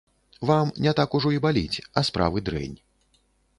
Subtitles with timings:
[0.49, 2.77] Вам не так ужо і баліць, а справы дрэнь.